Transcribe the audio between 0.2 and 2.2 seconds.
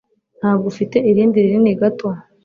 Ntabwo ufite irindi rinini gato?